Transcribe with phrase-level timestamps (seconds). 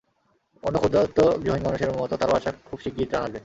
[0.63, 3.39] অন্য ক্ষুধার্ত, গৃহহীন মানুষের মতো তাঁরও আশা, খুব শিগগির ত্রাণ আসবে।